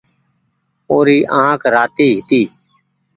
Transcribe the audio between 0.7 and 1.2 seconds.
او ري